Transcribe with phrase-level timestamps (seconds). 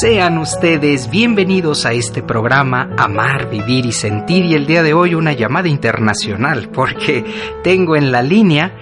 [0.00, 5.14] Sean ustedes bienvenidos a este programa Amar, Vivir y Sentir y el día de hoy
[5.14, 7.24] una llamada internacional porque
[7.64, 8.72] tengo en la línea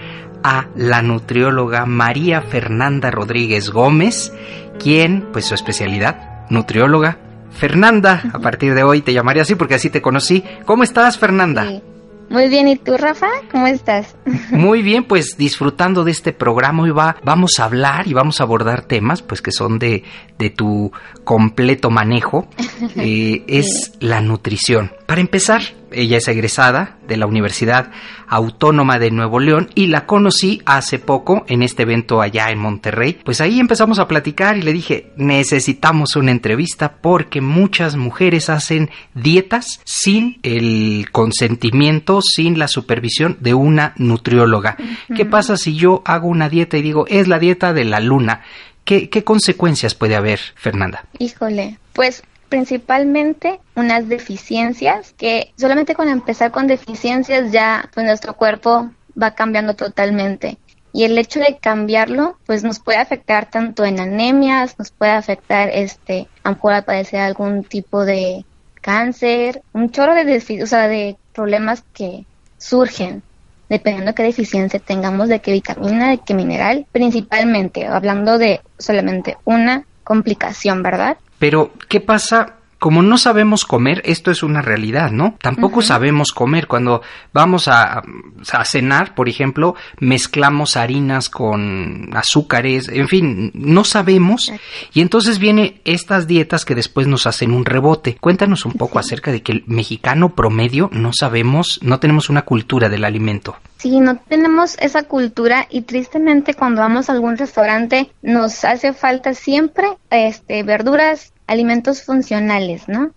[0.43, 4.33] a la nutrióloga María Fernanda Rodríguez Gómez,
[4.77, 7.17] quien, pues su especialidad, nutrióloga.
[7.51, 10.43] Fernanda, a partir de hoy te llamaré así porque así te conocí.
[10.65, 11.65] ¿Cómo estás, Fernanda?
[11.65, 11.94] Sí.
[12.35, 13.29] Muy bien, ¿y tú, Rafa?
[13.49, 14.17] ¿Cómo estás?
[14.51, 18.43] Muy bien, pues disfrutando de este programa hoy va, vamos a hablar y vamos a
[18.43, 20.03] abordar temas pues que son de,
[20.37, 20.91] de tu
[21.23, 22.47] completo manejo.
[22.97, 24.91] Eh, es la nutrición.
[25.05, 25.61] Para empezar,
[25.95, 27.91] ella es egresada de la Universidad
[28.27, 33.19] Autónoma de Nuevo León y la conocí hace poco en este evento allá en Monterrey.
[33.23, 38.89] Pues ahí empezamos a platicar y le dije, necesitamos una entrevista porque muchas mujeres hacen
[39.13, 44.77] dietas sin el consentimiento, sin la supervisión de una nutrióloga.
[45.15, 48.41] ¿Qué pasa si yo hago una dieta y digo, es la dieta de la luna?
[48.83, 51.05] ¿Qué, qué consecuencias puede haber, Fernanda?
[51.17, 58.91] Híjole, pues principalmente unas deficiencias que solamente con empezar con deficiencias ya pues nuestro cuerpo
[59.21, 60.57] va cambiando totalmente
[60.93, 65.69] y el hecho de cambiarlo pues nos puede afectar tanto en anemias, nos puede afectar
[65.69, 68.45] este a lo mejor al padecer algún tipo de
[68.81, 72.25] cáncer, un chorro de o sea, de problemas que
[72.57, 73.23] surgen
[73.67, 79.37] dependiendo de qué deficiencia tengamos, de qué vitamina, de qué mineral, principalmente hablando de solamente
[79.43, 81.17] una complicación, ¿verdad?
[81.39, 82.55] Pero, ¿qué pasa?
[82.85, 85.39] Como no sabemos comer, esto es una realidad, ¿no?
[85.41, 86.67] Tampoco sabemos comer.
[86.67, 87.01] Cuando
[87.33, 88.03] vamos a,
[88.51, 94.51] a, cenar, por ejemplo, mezclamos harinas con azúcares, en fin, no sabemos.
[94.93, 98.17] Y entonces vienen estas dietas que después nos hacen un rebote.
[98.21, 102.87] Cuéntanos un poco acerca de que el mexicano promedio no sabemos, no tenemos una cultura
[102.87, 103.55] del alimento.
[103.77, 109.33] Sí, no tenemos esa cultura y tristemente cuando vamos a algún restaurante nos hace falta
[109.33, 113.11] siempre este verduras, alimentos funcionales, ¿no?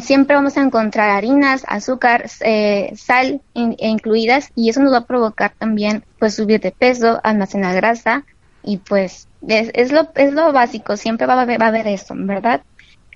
[0.00, 5.06] Siempre vamos a encontrar harinas, azúcar, eh, sal e incluidas y eso nos va a
[5.06, 8.26] provocar también pues subir de peso, almacenar grasa
[8.62, 11.86] y pues es, es, lo, es lo básico, siempre va a, haber, va a haber
[11.86, 12.60] eso, ¿verdad?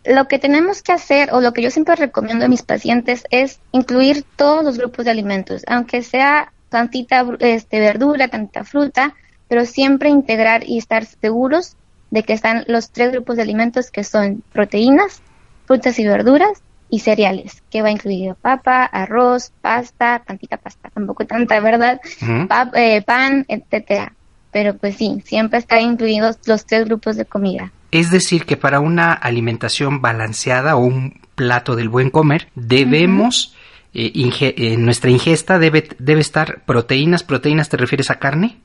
[0.04, 3.60] Lo que tenemos que hacer o lo que yo siempre recomiendo a mis pacientes es
[3.72, 9.14] incluir todos los grupos de alimentos, aunque sea tantita este, verdura, tantita fruta,
[9.48, 11.76] pero siempre integrar y estar seguros
[12.14, 15.20] de que están los tres grupos de alimentos que son proteínas,
[15.66, 21.58] frutas y verduras y cereales, que va incluido papa, arroz, pasta, tantita pasta, tampoco tanta,
[21.58, 22.00] ¿verdad?
[22.22, 22.46] Uh -huh.
[22.46, 24.12] pa eh, pan, etcétera.
[24.52, 27.72] Pero pues sí, siempre están incluidos los tres grupos de comida.
[27.90, 33.50] Es decir, que para una alimentación balanceada o un plato del buen comer, debemos, uh
[33.50, 34.06] -huh.
[34.06, 37.24] eh, inge eh, nuestra ingesta debe, debe estar proteínas.
[37.24, 38.58] ¿Proteínas te refieres a carne?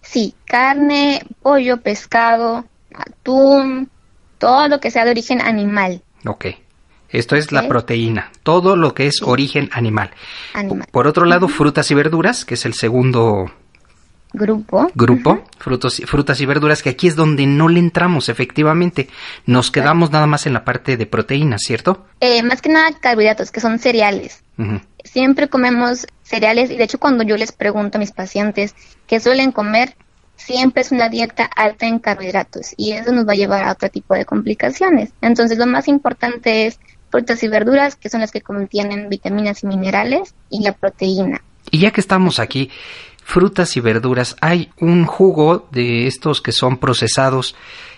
[0.00, 2.64] Sí, carne, pollo, pescado,
[2.98, 3.88] atún,
[4.38, 6.02] todo lo que sea de origen animal.
[6.26, 6.46] Ok.
[7.10, 7.58] Esto es okay.
[7.58, 9.24] la proteína, todo lo que es sí.
[9.26, 10.10] origen animal.
[10.52, 10.88] animal.
[10.90, 11.54] Por otro lado, uh -huh.
[11.54, 13.50] frutas y verduras, que es el segundo
[14.34, 14.90] grupo.
[14.94, 15.44] Grupo, uh -huh.
[15.58, 19.08] frutos, frutas y verduras, que aquí es donde no le entramos, efectivamente.
[19.46, 22.06] Nos quedamos nada más en la parte de proteínas, ¿cierto?
[22.20, 24.42] Eh, más que nada carbohidratos, que son cereales.
[24.58, 24.80] Uh -huh.
[25.02, 28.74] Siempre comemos cereales y de hecho cuando yo les pregunto a mis pacientes
[29.06, 29.96] qué suelen comer,
[30.38, 33.90] siempre es una dieta alta en carbohidratos y eso nos va a llevar a otro
[33.90, 35.10] tipo de complicaciones.
[35.20, 36.80] Entonces lo más importante es
[37.10, 41.42] frutas y verduras, que son las que contienen vitaminas y minerales, y la proteína.
[41.70, 42.70] Y ya que estamos aquí,
[43.24, 47.54] frutas y verduras, hay un jugo de estos que son procesados,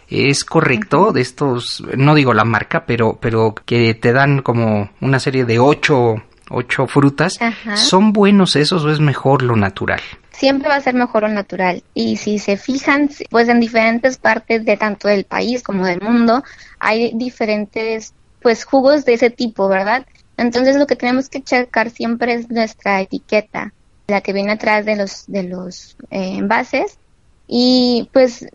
[0.09, 5.21] es correcto, de estos, no digo la marca, pero, pero que te dan como una
[5.21, 7.39] serie de ocho ocho frutas.
[7.75, 10.01] ¿Son buenos esos o es mejor lo natural?
[10.31, 11.83] Siempre va a ser mejor lo natural.
[11.95, 16.43] Y si se fijan, pues en diferentes partes de tanto del país como del mundo,
[16.79, 20.07] hay diferentes pues jugos de ese tipo, ¿verdad?
[20.37, 23.73] Entonces lo que tenemos que checar siempre es nuestra etiqueta,
[24.07, 26.99] la que viene atrás de los de los eh, envases
[27.47, 28.47] y pues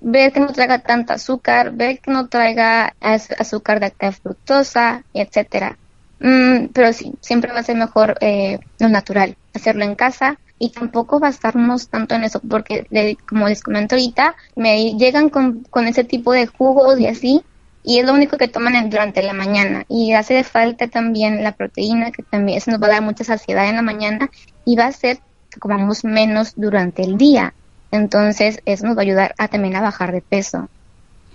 [0.00, 5.76] ver que no traiga tanta azúcar, ver que no traiga azúcar de alta fructosa, etcétera.
[6.20, 10.70] Mm, pero sí, siempre va a ser mejor eh, lo natural, hacerlo en casa y
[10.70, 12.86] tampoco basarnos tanto en eso, porque
[13.28, 17.42] como les comento ahorita, me llegan con, ese tipo de jugos y así,
[17.84, 19.84] y es lo único que toman durante la mañana.
[19.88, 23.68] Y hace falta también la proteína que también eso nos va a dar mucha saciedad
[23.68, 24.30] en la mañana
[24.64, 25.20] y va a hacer
[25.50, 27.54] que comamos menos durante el día.
[27.92, 30.68] Entonces eso nos va a ayudar a también a bajar de peso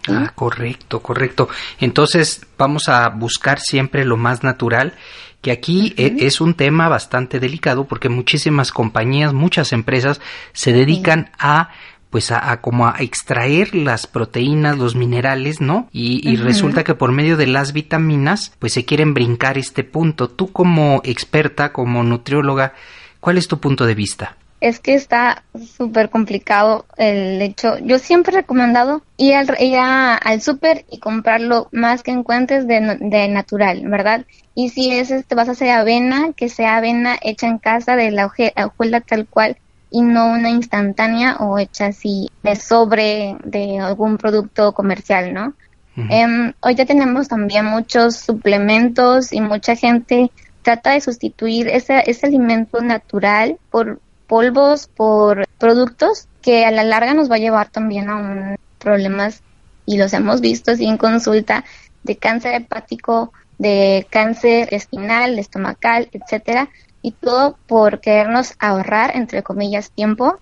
[0.07, 1.49] Ah, correcto, correcto.
[1.79, 4.93] Entonces vamos a buscar siempre lo más natural,
[5.41, 10.21] que aquí e, es un tema bastante delicado porque muchísimas compañías, muchas empresas
[10.53, 11.69] se dedican a
[12.09, 15.89] pues a, como a extraer las proteínas, los minerales, ¿no?
[15.91, 20.29] Y, resulta que por medio de las vitaminas, pues se quieren brincar este punto.
[20.29, 22.75] Tú como experta, como nutrióloga,
[23.23, 24.35] ¿cuál es tu punto de vista?
[24.63, 25.43] es que está
[25.75, 27.79] súper complicado el hecho.
[27.79, 32.97] Yo siempre he recomendado ir al, ir al súper y comprarlo más que encuentres de,
[33.01, 34.25] de natural, ¿verdad?
[34.55, 38.11] Y si es, este, vas a hacer avena, que sea avena hecha en casa de
[38.11, 39.57] la hojuela tal cual
[39.91, 45.53] y no una instantánea o hecha así de sobre de algún producto comercial, ¿no?
[45.95, 50.31] Em, hoy ya tenemos también muchos suplementos y mucha gente
[50.63, 57.13] trata de sustituir ese, ese alimento natural por polvos, por productos que a la larga
[57.13, 59.43] nos va a llevar también a un problemas
[59.85, 61.63] y los hemos visto así en consulta
[62.03, 66.69] de cáncer hepático, de cáncer espinal, estomacal, etcétera,
[67.01, 70.39] y todo por querernos ahorrar entre comillas tiempo.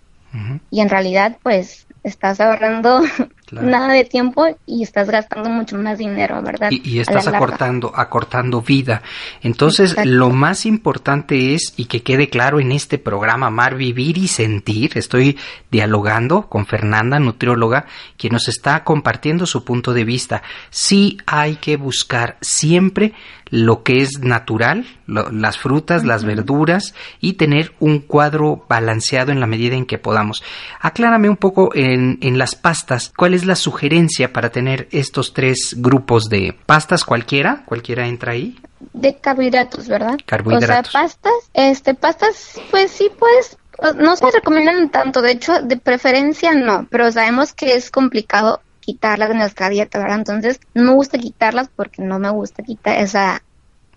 [0.69, 3.01] Y en realidad pues estás ahorrando
[3.51, 6.71] nada de tiempo y estás gastando mucho más dinero, ¿verdad?
[6.71, 9.01] Y, estás acortando, acortando vida.
[9.42, 14.27] Entonces, lo más importante es, y que quede claro en este programa, Amar, Vivir y
[14.27, 15.38] Sentir, estoy
[15.69, 17.86] dialogando con Fernanda, nutrióloga,
[18.18, 20.44] quien nos está compartiendo su punto de vista.
[20.69, 23.13] Sí hay que buscar siempre
[23.51, 29.45] lo que es natural, las frutas, las verduras y tener un cuadro balanceado en la
[29.45, 30.42] medida en que podamos.
[30.80, 35.75] Aclárame un poco en, en las pastas, ¿cuál es la sugerencia para tener estos tres
[35.77, 37.63] grupos de pastas cualquiera?
[37.65, 38.57] ¿Cualquiera entra ahí?
[38.94, 40.18] De carbohidratos, ¿verdad?
[40.25, 40.88] Carbohidratos.
[40.88, 43.57] O sea, pastas, este, pastas, pues sí, pues
[43.98, 49.30] no se recomiendan tanto, de hecho, de preferencia no, pero sabemos que es complicado quitarlas
[49.30, 50.18] de nuestra dieta, ¿verdad?
[50.18, 53.42] Entonces, no me gusta quitarlas porque no me gusta quitar, esa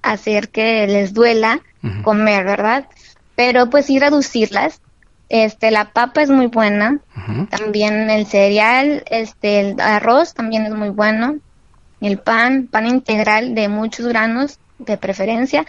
[0.05, 1.61] hacer que les duela
[2.03, 2.87] comer, ¿verdad?
[3.35, 4.81] Pero pues sí reducirlas.
[5.29, 7.01] Este, la papa es muy buena,
[7.51, 11.39] también el cereal, este, el arroz también es muy bueno,
[12.01, 15.65] el pan, pan integral de muchos granos de preferencia,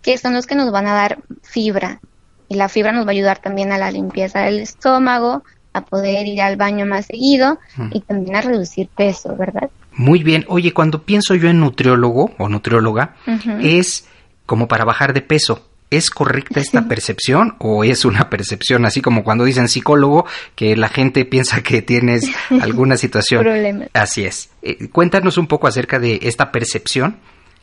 [0.00, 2.00] que son los que nos van a dar fibra.
[2.48, 6.26] Y la fibra nos va a ayudar también a la limpieza del estómago, a poder
[6.26, 7.58] ir al baño más seguido
[7.92, 9.70] y también a reducir peso, ¿verdad?
[9.92, 10.44] Muy bien.
[10.48, 13.16] Oye, cuando pienso yo en nutriólogo o nutrióloga,
[13.60, 14.06] es
[14.46, 15.66] como para bajar de peso.
[15.90, 20.24] ¿Es correcta esta percepción o es una percepción así como cuando dicen psicólogo
[20.54, 22.22] que la gente piensa que tienes
[22.60, 23.88] alguna situación?
[23.92, 24.50] Así es.
[24.62, 27.16] Eh, cuéntanos un poco acerca de esta percepción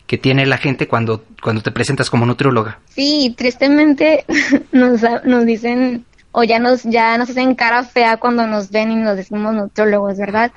[0.07, 2.79] que tiene la gente cuando, cuando te presentas como nutrióloga.
[2.89, 4.25] Sí, tristemente
[4.71, 6.05] nos, nos dicen
[6.39, 10.19] o ya nos ya nos hacen cara fea cuando nos ven y nos decimos nutriólogos,
[10.19, 10.51] ¿verdad?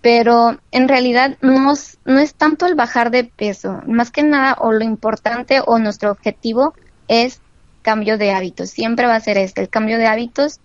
[0.00, 1.74] Pero en realidad no,
[2.04, 6.12] no es tanto el bajar de peso, más que nada o lo importante o nuestro
[6.12, 6.74] objetivo
[7.08, 7.40] es
[7.82, 8.70] cambio de hábitos.
[8.70, 10.60] Siempre va a ser este, el cambio de hábitos,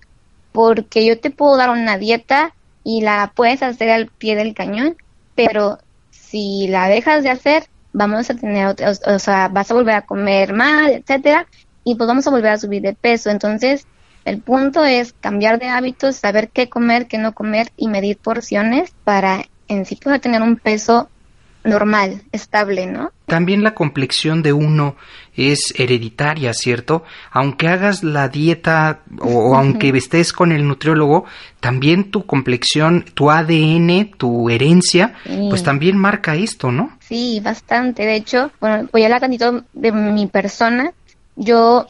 [0.51, 4.97] porque yo te puedo dar una dieta y la puedes hacer al pie del cañón,
[5.33, 5.79] pero
[6.11, 10.05] si la dejas de hacer, vamos a tener, o, o sea, vas a volver a
[10.05, 11.47] comer mal, etcétera,
[11.83, 13.31] y pues vamos a volver a subir de peso.
[13.31, 13.87] Entonces,
[14.29, 18.93] el punto es cambiar de hábitos, saber qué comer, qué no comer y medir porciones
[19.03, 21.09] para en sí poder tener un peso
[21.63, 23.11] normal, estable, ¿no?
[23.25, 24.95] También la complexión de uno
[25.35, 27.03] es hereditaria, ¿cierto?
[27.31, 31.25] Aunque hagas la dieta o, aunque estés con el nutriólogo,
[31.59, 35.15] también tu complexión, tu ADN, tu herencia,
[35.49, 36.97] pues también marca esto, ¿no?
[36.99, 38.05] Sí, bastante.
[38.05, 40.91] De hecho, bueno, voy a hablar tantito de mi persona.
[41.35, 41.87] Yo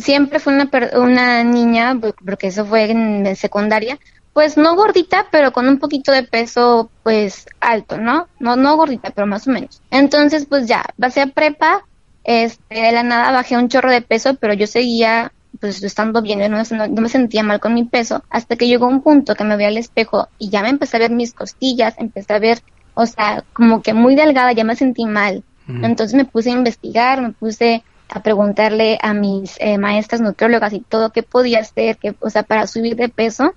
[0.00, 3.98] siempre fui una, una niña, porque eso fue en secundaria,
[4.32, 8.28] pues no gordita, pero con un poquito de peso, pues alto, ¿no?
[8.38, 9.82] No, no gordita, pero más o menos.
[9.90, 11.84] Entonces, pues ya, pasé a prepa
[12.24, 16.38] este, de la nada bajé un chorro de peso, pero yo seguía pues estando bien,
[16.50, 19.56] no, no, me sentía mal con mi peso, hasta que llegó un punto que me
[19.56, 22.62] vi al espejo y ya me empecé a ver mis costillas, empecé a ver,
[22.94, 25.42] o sea, como que muy delgada, ya me sentí mal.
[25.68, 30.80] Entonces me puse a investigar, me puse a preguntarle a mis eh, maestras nutriólogas y
[30.80, 33.54] todo qué podía hacer, que, o sea, para subir de peso.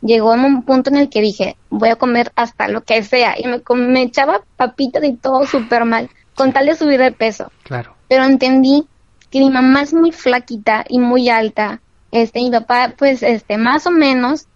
[0.00, 3.34] Llegó un punto en el que dije, voy a comer hasta lo que sea.
[3.36, 7.50] Y me, me echaba papitas y todo súper mal, con tal de subir de peso.
[7.64, 7.96] Claro.
[8.08, 8.86] Pero entendí
[9.30, 11.80] que mi mamá es muy flaquita y muy alta.
[12.12, 14.46] Este, mi papá, pues, este, más o menos,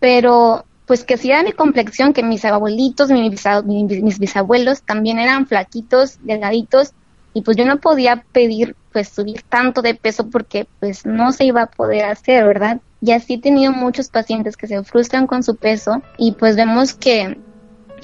[0.00, 5.46] pero pues que si era mi complexión, que mis abuelitos, mis, mis bisabuelos también eran
[5.46, 6.94] flaquitos, delgaditos,
[7.38, 11.44] y pues yo no podía pedir pues subir tanto de peso porque pues no se
[11.44, 12.80] iba a poder hacer, ¿verdad?
[13.00, 16.94] Y así he tenido muchos pacientes que se frustran con su peso y pues vemos
[16.94, 17.38] que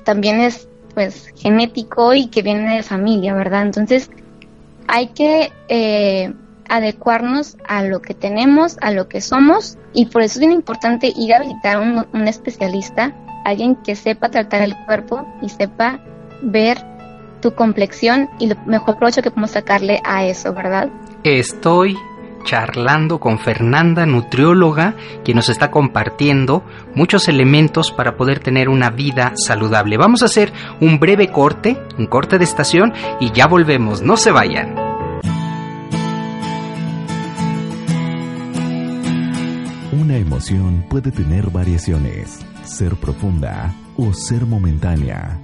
[0.05, 3.63] también es pues genético y que viene de familia, ¿verdad?
[3.63, 4.09] Entonces
[4.87, 6.33] hay que eh,
[6.69, 11.13] adecuarnos a lo que tenemos, a lo que somos y por eso es bien importante
[11.17, 13.13] ir a visitar un, un especialista,
[13.45, 15.99] alguien que sepa tratar el cuerpo y sepa
[16.41, 16.94] ver
[17.45, 20.89] tu complexión y lo mejor provecho que podemos sacarle a eso, ¿verdad?
[21.25, 21.95] Estoy
[22.43, 29.35] charlando con Fernanda, nutrióloga, quien nos está compartiendo muchos elementos para poder tener una vida
[29.37, 29.99] saludable.
[29.99, 34.31] Vamos a hacer un breve corte, un corte de estación y ya volvemos, no se
[34.31, 34.75] vayan.
[39.93, 45.44] Una emoción puede tener variaciones, ser profunda o ser momentánea.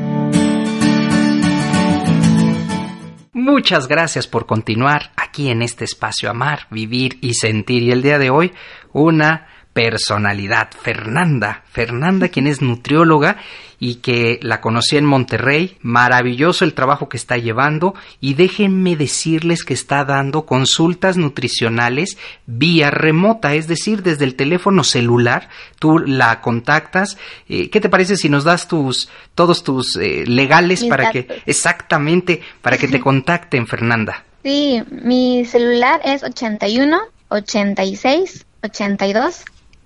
[3.41, 7.81] Muchas gracias por continuar aquí en este espacio Amar, Vivir y Sentir.
[7.81, 8.53] Y el día de hoy,
[8.93, 11.63] una personalidad, Fernanda.
[11.65, 13.37] Fernanda, quien es nutrióloga
[13.81, 15.75] y que la conocí en Monterrey.
[15.81, 22.91] Maravilloso el trabajo que está llevando y déjenme decirles que está dando consultas nutricionales vía
[22.91, 25.49] remota, es decir, desde el teléfono celular.
[25.79, 27.17] Tú la contactas.
[27.49, 32.41] Eh, ¿Qué te parece si nos das tus todos tus eh, legales para que exactamente
[32.61, 34.23] para que te contacten, Fernanda?
[34.43, 39.43] Sí, mi celular es 81 86 82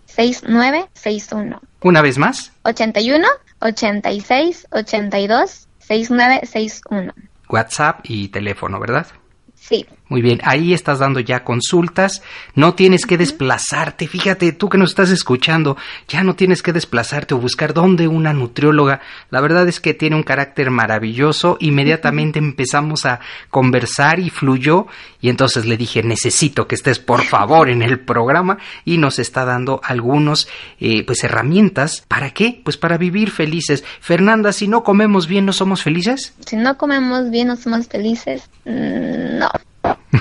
[0.08, 1.62] 6961.
[1.80, 2.52] Una vez más.
[2.64, 3.26] 81
[3.60, 7.14] 86 82 6961.
[7.50, 9.08] WhatsApp y teléfono, ¿verdad?
[9.54, 9.86] Sí.
[10.08, 12.22] Muy bien, ahí estás dando ya consultas,
[12.54, 17.34] no tienes que desplazarte, fíjate, tú que nos estás escuchando, ya no tienes que desplazarte
[17.34, 23.06] o buscar dónde una nutrióloga, la verdad es que tiene un carácter maravilloso, inmediatamente empezamos
[23.06, 23.20] a
[23.50, 24.88] conversar y fluyó.
[25.22, 29.44] Y entonces le dije, necesito que estés por favor en el programa y nos está
[29.44, 30.48] dando algunos,
[30.80, 32.62] eh, pues herramientas, ¿para qué?
[32.64, 33.84] Pues para vivir felices.
[34.02, 36.34] Fernanda, si no comemos bien, ¿no somos felices?
[36.46, 39.50] Si no comemos bien, no somos felices, mm, no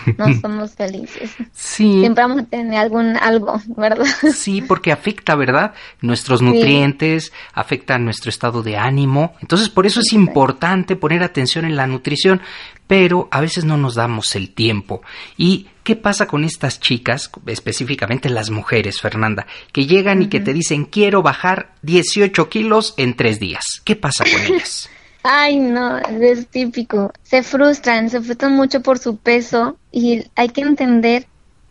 [0.19, 1.35] no somos felices.
[1.53, 2.01] Sí.
[2.01, 4.07] Siempre vamos a tener algún algo, ¿verdad?
[4.35, 5.75] Sí, porque afecta, ¿verdad?
[6.01, 9.35] Nuestros nutrientes, afecta nuestro estado de ánimo.
[9.41, 12.41] Entonces, por eso es importante poner atención en la nutrición,
[12.87, 15.03] pero a veces no nos damos el tiempo.
[15.37, 20.53] ¿Y qué pasa con estas chicas, específicamente las mujeres, Fernanda, que llegan y que te
[20.53, 23.65] dicen quiero bajar 18 kilos en tres días?
[23.85, 24.91] ¿Qué pasa con ellas?
[25.26, 27.11] Ay, no, es típico.
[27.23, 31.26] Se frustran, se frustran mucho por su peso y hay que entender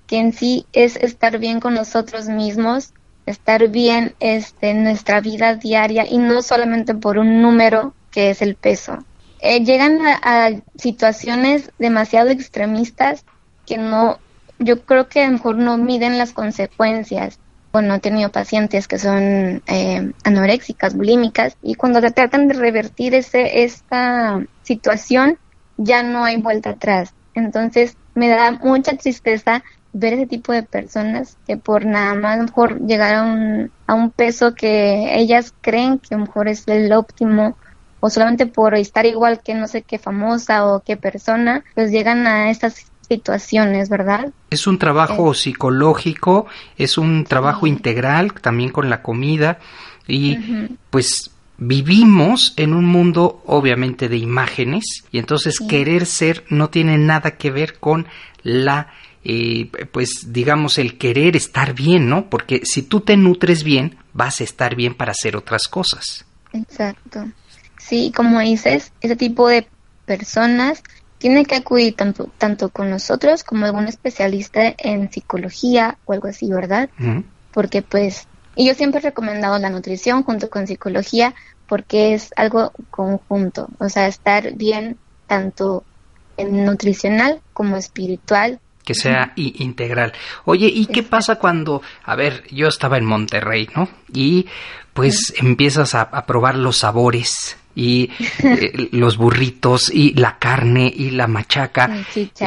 [0.08, 2.96] que en sí es estar bien con nosotros mismos,
[3.28, 8.42] estar bien este, en nuestra vida diaria y no solamente por un número que es
[8.42, 9.06] el peso.
[9.40, 13.24] Eh, llegan a, situaciones demasiado extremistas
[13.68, 14.18] que no,
[14.58, 17.38] yo creo que a lo mejor no miden las consecuencias
[17.74, 23.16] bueno, he tenido pacientes que son eh, anoréxicas, bulímicas, y cuando se tratan de revertir
[23.16, 25.40] ese, esta situación,
[25.78, 27.16] ya no hay vuelta atrás.
[27.34, 32.80] Entonces, me da mucha tristeza ver ese tipo de personas que por nada más mejor
[32.86, 36.94] llegar a un, a un peso que ellas creen que a lo mejor es el
[36.94, 37.58] óptimo
[38.00, 42.28] o solamente por estar igual que no sé qué famosa o qué persona, pues llegan
[42.28, 44.32] a estas situaciones, ¿verdad?
[44.50, 45.36] Es un trabajo eh.
[45.36, 49.60] psicológico, es un trabajo integral también con la comida
[50.08, 50.38] y
[50.90, 57.32] pues vivimos en un mundo obviamente de imágenes y entonces querer ser no tiene nada
[57.32, 58.08] que ver con
[58.42, 58.92] la
[59.26, 62.30] eh, pues digamos, el querer estar bien, ¿no?
[62.30, 66.26] Porque si tú te nutres bien, vas a estar bien para hacer otras cosas.
[66.52, 67.30] Exacto.
[67.78, 69.66] Sí, como dices, ese tipo de
[70.06, 70.84] personas
[71.24, 76.50] tiene que acudir tanto, tanto con nosotros como algún especialista en psicología o algo así,
[76.50, 76.90] ¿verdad?
[77.54, 78.28] Porque pues,
[78.58, 81.34] y yo siempre he recomendado la nutrición junto con psicología
[81.66, 85.86] porque es algo conjunto, o sea, estar bien tanto
[86.36, 88.60] en nutricional como espiritual.
[88.84, 90.12] Que sea integral.
[90.44, 93.88] Oye, ¿y qué pasa cuando, a ver, yo estaba en Monterrey, ¿no?
[94.14, 94.48] Y
[94.94, 101.28] pues empiezas a probar los sabores y eh, los burritos y la carne y la
[101.28, 102.06] machaca.
[102.16, 102.44] Este,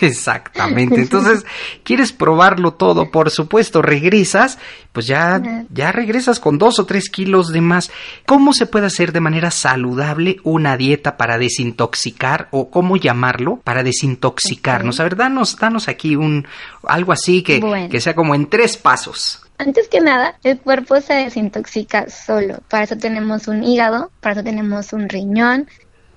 [0.00, 0.96] exactamente.
[1.02, 1.44] Entonces,
[1.82, 4.58] quieres probarlo todo, por supuesto, regresas,
[4.92, 7.90] pues ya, ya regresas con dos o tres kilos de más.
[8.24, 13.82] ¿Cómo se puede hacer de manera saludable una dieta para desintoxicar o cómo llamarlo para
[13.82, 15.00] desintoxicarnos?
[15.00, 16.46] A ver, danos, danos aquí un
[16.84, 19.45] algo así que, que sea como en tres pasos.
[19.58, 22.58] Antes que nada, el cuerpo se desintoxica solo.
[22.68, 25.68] Para eso tenemos un hígado, para eso tenemos un riñón,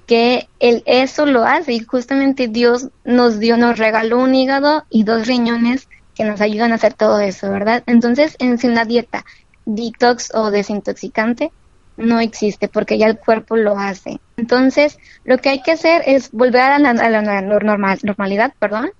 [0.07, 5.03] que el, eso lo hace y justamente Dios nos dio, nos regaló un hígado y
[5.03, 7.83] dos riñones que nos ayudan a hacer todo eso, ¿verdad?
[7.85, 9.23] Entonces, en una dieta
[9.65, 11.51] detox o desintoxicante
[11.95, 14.19] no existe porque ya el cuerpo lo hace.
[14.37, 16.93] Entonces, lo que hay que hacer es volver a la,
[17.41, 18.91] normal, normalidad, perdón,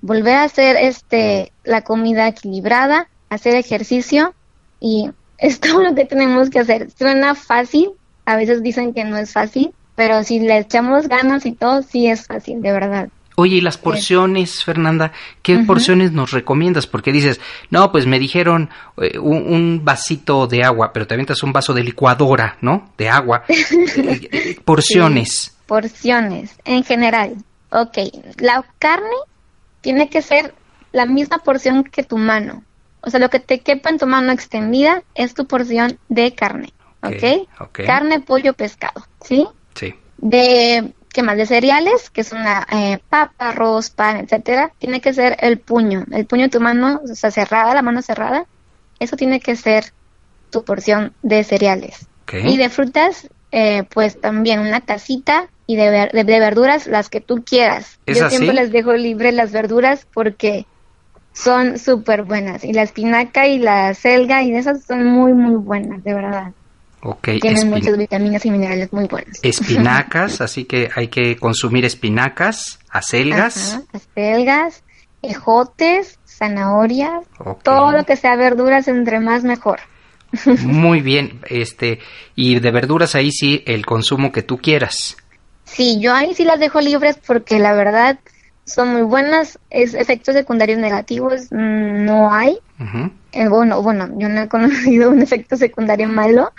[0.00, 4.34] volver a hacer este la comida equilibrada, hacer ejercicio
[4.80, 6.90] y es todo lo que tenemos que hacer.
[6.90, 7.90] Suena fácil,
[8.26, 12.06] a veces dicen que no es fácil, pero si le echamos ganas y todo, sí
[12.06, 13.08] es fácil, de verdad.
[13.40, 15.12] Oye, ¿y las porciones, Fernanda?
[15.42, 16.88] ¿Qué porciones nos recomiendas?
[16.88, 18.68] Porque dices, no, pues me dijeron
[19.00, 22.90] eh, un, vasito de agua, pero también es un vaso de licuadora, ¿no?
[22.98, 23.44] De agua.
[23.48, 25.56] Eh, eh, porciones.
[25.66, 27.36] porciones, en general.
[27.70, 27.98] Ok,
[28.38, 29.16] la carne
[29.82, 30.52] tiene que ser
[30.90, 32.64] la misma porción que tu mano.
[33.00, 36.72] O sea, lo que te quepa en tu mano extendida es tu porción de carne,
[37.02, 37.70] ¿ok?
[37.72, 39.46] Carne, pollo, pescado, ¿sí?
[39.74, 39.94] Sí.
[40.16, 41.36] De, ¿qué más?
[41.36, 46.04] De cereales, que es una eh, papa, arroz, pan, etcétera, tiene que ser el puño,
[46.10, 48.46] el puño de tu mano, o sea, cerrada, la mano cerrada,
[48.98, 49.92] eso tiene que ser
[50.50, 52.06] tu porción de cereales.
[52.30, 57.42] Y de frutas, eh, pues también una tacita y de, de, verduras las que tú
[57.42, 57.98] quieras.
[58.06, 60.66] Yo siempre les dejo libre las verduras porque
[61.38, 62.64] son súper buenas.
[62.64, 66.52] Y la espinaca y la selga y esas son muy, muy buenas, de verdad.
[67.00, 69.38] Okay, Tienen muchas vitaminas y minerales muy buenos.
[69.42, 73.80] Espinacas, así que hay que consumir espinacas, acelgas.
[73.92, 74.82] acelgas,
[75.22, 77.24] ejotes, zanahorias,
[77.62, 79.78] todo lo que sea verduras, entre más mejor.
[80.64, 82.00] Muy bien, este,
[82.34, 85.16] y de verduras ahí sí el consumo que tú quieras.
[85.64, 88.18] Sí, yo ahí sí las dejo libres porque la verdad
[88.68, 89.58] son muy buenas.
[89.70, 92.58] Es, efectos secundarios negativos mm, no hay.
[93.32, 96.52] Eh, bueno, bueno, yo no he conocido un efecto secundario malo.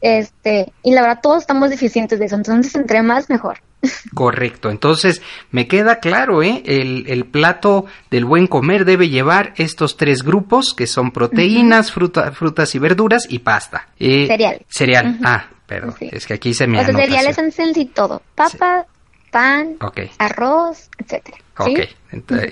[0.00, 3.58] Este, y la verdad todos estamos deficientes de eso, entonces entre más mejor.
[4.14, 6.62] Correcto, entonces me queda claro, ¿eh?
[6.66, 12.74] El, el plato del buen comer debe llevar estos tres grupos que son proteínas, frutas
[12.74, 13.88] y verduras y pasta.
[13.98, 14.62] Eh, cereal.
[14.68, 18.86] Cereal, ah, pero es que aquí se me Los cereales son y todo, papa,
[19.30, 19.76] pan,
[20.18, 21.38] arroz, etcétera.
[21.58, 21.80] Ok,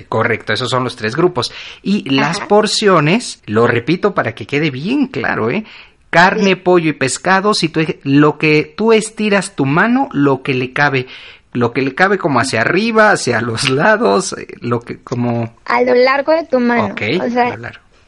[0.09, 1.53] correcto, esos son los tres grupos.
[1.83, 5.64] Y las porciones, lo repito para que quede bien claro, ¿eh?
[6.11, 10.73] Carne, pollo y pescado, si tú, lo que tú estiras tu mano, lo que le
[10.73, 11.07] cabe,
[11.53, 15.55] lo que le cabe como hacia arriba, hacia los lados, eh, lo que como...
[15.67, 16.87] A lo largo de tu mano.
[16.87, 17.59] Ok, o sea,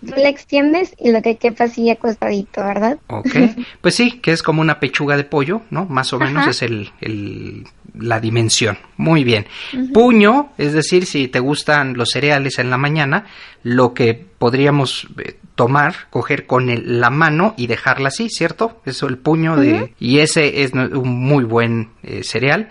[0.01, 2.99] Tú le extiendes y lo que quepa así acostadito, ¿verdad?
[3.09, 3.37] Ok,
[3.81, 5.85] pues sí, que es como una pechuga de pollo, ¿no?
[5.87, 7.65] Más o menos es el, el,
[7.99, 8.79] la dimensión.
[8.97, 9.47] Muy bien.
[9.93, 13.27] Puño, es decir, si te gustan los cereales en la mañana,
[13.63, 16.69] lo que podríamos eh, tomar, coger con
[17.01, 18.81] la mano y dejarla así, ¿cierto?
[18.85, 19.95] Eso el puño de...
[19.99, 22.69] Y ese es un muy buen eh, cereal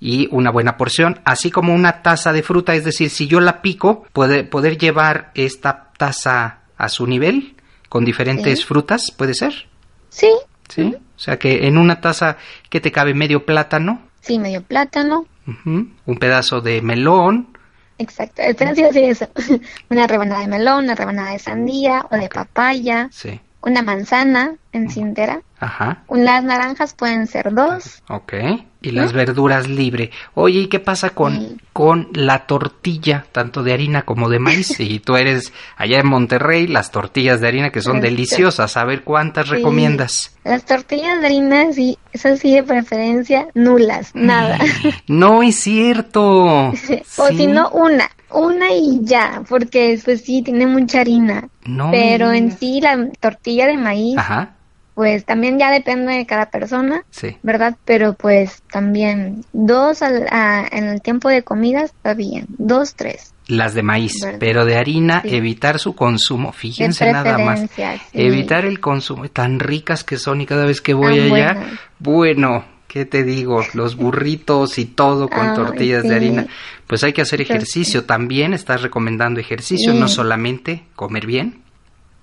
[0.00, 3.62] y una buena porción, así como una taza de fruta, es decir, si yo la
[3.62, 7.54] pico, puede, poder llevar esta taza a su nivel
[7.88, 9.68] con diferentes frutas, ¿puede ser?
[10.08, 10.30] Sí.
[10.68, 10.96] Sí.
[11.16, 12.38] O sea que en una taza
[12.70, 14.02] que te cabe medio plátano.
[14.20, 15.26] Sí, medio plátano.
[15.64, 17.56] Un pedazo de melón.
[17.98, 19.28] Exacto, eso.
[19.90, 23.08] una rebanada de melón, una rebanada de sandía o de papaya.
[23.12, 23.40] Sí.
[23.62, 25.42] Una manzana en cintera.
[25.62, 26.02] Ajá.
[26.10, 28.02] Las naranjas pueden ser dos.
[28.08, 28.34] Ok.
[28.80, 30.10] Y las verduras libre.
[30.34, 34.80] Oye, ¿y qué pasa con, con la tortilla, tanto de harina como de maíz?
[34.80, 38.76] Y tú eres allá en Monterrey, las tortillas de harina que son deliciosas.
[38.76, 40.36] A ver, ¿cuántas recomiendas?
[40.42, 44.58] Las tortillas de harina, sí, esas sí de preferencia, nulas, nada.
[45.06, 46.70] No es cierto.
[47.18, 48.10] o si no, una.
[48.30, 51.48] Una y ya, porque pues sí, tiene mucha harina.
[51.64, 51.92] No.
[51.92, 54.18] Pero en sí, la tortilla de maíz.
[54.18, 54.56] Ajá
[54.94, 57.04] pues también ya depende de cada persona,
[57.42, 57.76] ¿verdad?
[57.84, 60.26] Pero pues también dos al,
[60.70, 63.32] en el tiempo de comida está bien, dos, tres.
[63.46, 67.64] Las de maíz, pero de harina, evitar su consumo, fíjense nada más.
[68.12, 71.56] Evitar el consumo, tan ricas que son y cada vez que voy allá,
[71.98, 73.64] bueno, ¿qué te digo?
[73.72, 76.46] Los burritos y todo con tortillas de harina.
[76.86, 81.62] Pues hay que hacer ejercicio también, estás recomendando ejercicio, no solamente comer bien.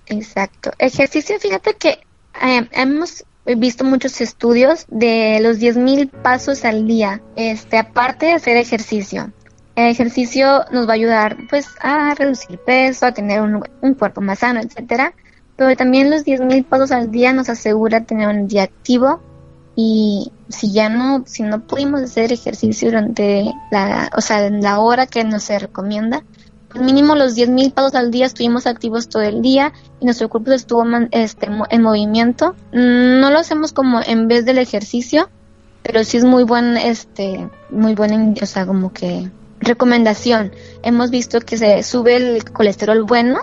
[0.06, 0.72] Exacto.
[0.78, 1.98] Ejercicio, fíjate que
[2.40, 3.24] eh, hemos
[3.56, 9.32] visto muchos estudios de los 10.000 pasos al día, este, aparte de hacer ejercicio.
[9.76, 14.40] El ejercicio nos va a ayudar pues a reducir peso, a tener un, cuerpo más
[14.40, 15.14] sano, etcétera.
[15.56, 19.20] Pero también los 10.000 pasos al día nos asegura tener un día activo
[19.76, 25.06] y si ya no, si no pudimos hacer ejercicio durante la, o sea, la hora
[25.06, 26.24] que nos se recomienda,
[26.74, 30.84] mínimo los 10.000 pasos al día estuvimos activos todo el día y nuestro cuerpo estuvo
[31.10, 32.54] este, en movimiento.
[32.72, 35.28] No lo hacemos como en vez del ejercicio,
[35.82, 37.94] pero sí es muy buen, este, muy
[38.92, 39.30] que
[39.60, 40.52] recomendación.
[40.82, 43.40] Hemos visto que se sube el colesterol bueno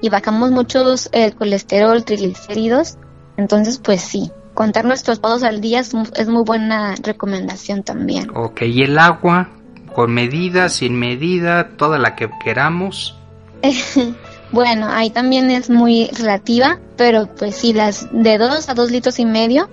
[0.00, 2.98] y bajamos mucho el colesterol, triglicéridos.
[3.36, 8.30] Entonces, pues sí, contar nuestros pasos al día es, es muy buena recomendación también.
[8.34, 9.50] Ok, ¿y el agua?
[9.96, 13.16] Con medida, sin medida, toda la que queramos.
[14.52, 19.18] bueno, ahí también es muy relativa, pero pues si las de 2 a 2 litros
[19.20, 19.70] y medio,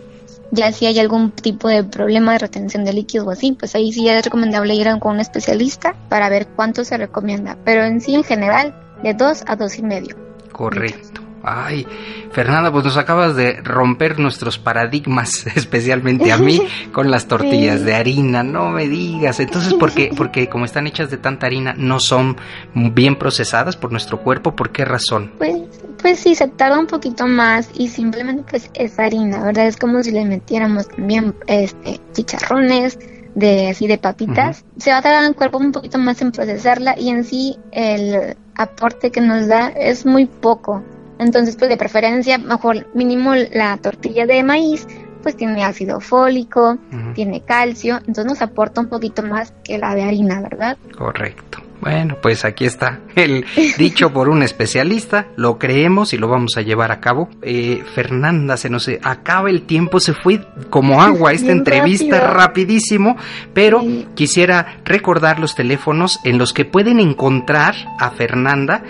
[0.52, 3.92] ya si hay algún tipo de problema de retención de líquidos o así, pues ahí
[3.92, 8.16] sí es recomendable ir con un especialista para ver cuánto se recomienda, pero en sí
[8.16, 10.16] en general de 2 a 2 y medio.
[10.54, 11.23] Correcto.
[11.46, 11.86] Ay,
[12.32, 16.62] Fernanda, pues nos acabas de romper nuestros paradigmas, especialmente a mí,
[16.94, 19.42] con las tortillas de harina, no me digas.
[19.42, 20.12] Entonces, ¿por qué?
[20.16, 22.38] Porque como están hechas de tanta harina, no son
[22.74, 25.34] bien procesadas por nuestro cuerpo, ¿por qué razón?
[25.38, 25.54] Pues,
[26.02, 29.68] pues sí, se tarda un poquito más y simplemente pues es harina, ¿verdad?
[29.68, 32.98] Es como si le metiéramos también este chicharrones,
[33.36, 36.96] de así de papitas, se va a tardar el cuerpo un poquito más en procesarla
[36.98, 40.84] y en sí el aporte que nos da es muy poco.
[41.24, 44.88] Entonces, pues de preferencia, mejor mínimo la tortilla de maíz,
[45.24, 46.78] pues tiene ácido fólico,
[47.16, 50.78] tiene calcio, entonces nos aporta un poquito más que la de harina, ¿verdad?
[50.98, 51.63] Correcto.
[51.84, 53.46] Bueno, pues aquí está el
[53.78, 57.28] dicho por un especialista, lo creemos y lo vamos a llevar a cabo.
[57.42, 63.18] Eh, Fernanda, se nos acaba el tiempo, se fue como agua esta entrevista rapidísimo,
[63.54, 63.84] pero
[64.16, 68.82] quisiera recordar los teléfonos en los que pueden encontrar a Fernanda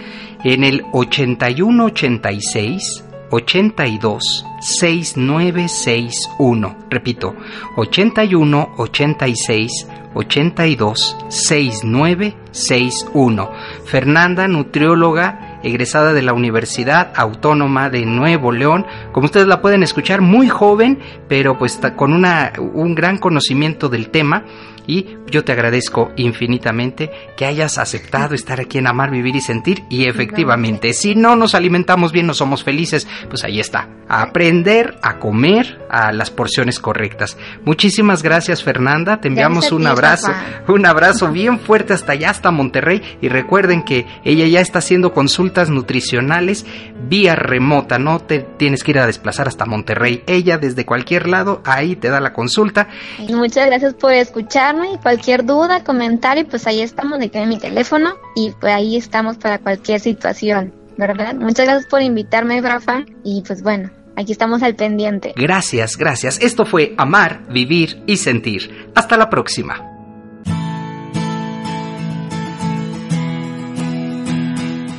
[0.43, 6.78] en el 8186 82 6961.
[6.89, 7.36] Repito,
[7.76, 13.52] 81 86 82 6961.
[13.86, 18.86] Fernanda, nutrióloga egresada de la Universidad Autónoma de Nuevo León.
[19.12, 24.12] Como ustedes la pueden escuchar, muy joven, pero pues con una, un gran conocimiento del
[24.12, 24.46] tema
[24.88, 29.84] y yo te agradezco infinitamente que hayas aceptado estar aquí en Amar, Vivir y Sentir.
[29.89, 34.98] Y efectivamente, si no nos alimentamos bien, no somos felices, pues ahí está, a aprender
[35.02, 37.38] a comer a las porciones correctas.
[37.63, 40.34] Muchísimas gracias Fernanda, te enviamos un abrazo,
[40.67, 43.02] un abrazo bien fuerte hasta allá, hasta Monterrey.
[43.22, 46.65] Y recuerden que ella ya está haciendo consultas nutricionales
[47.08, 51.62] vía remota, no te tienes que ir a desplazar hasta Monterrey, ella desde cualquier lado
[51.65, 52.88] ahí te da la consulta.
[53.30, 58.51] Muchas gracias por escuchar y cualquier duda, comentario, pues ahí estamos, de mi teléfono y
[58.59, 61.36] pues ahí estamos para cualquier situación, ¿verdad?
[61.36, 65.33] Muchas gracias por invitarme, Rafa, y pues bueno, aquí estamos al pendiente.
[65.36, 66.39] Gracias, gracias.
[66.41, 68.91] Esto fue Amar, Vivir y Sentir.
[68.95, 69.89] Hasta la próxima.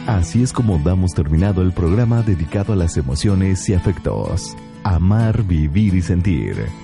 [0.06, 4.56] Así es como damos terminado el programa dedicado a las emociones y afectos.
[4.82, 6.83] Amar, vivir y sentir